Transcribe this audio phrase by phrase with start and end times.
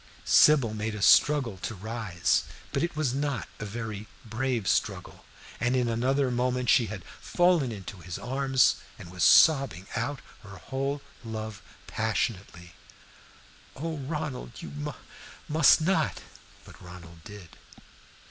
[0.25, 5.25] Sybil made a struggle to rise, but it was not a very brave struggle,
[5.59, 10.57] and in another moment she had fallen into his arms and was sobbing out her
[10.57, 12.73] whole love passionately.
[13.75, 14.93] "Oh, Ronald, you mu
[15.47, 16.21] must not!"
[16.65, 17.49] But Ronald did.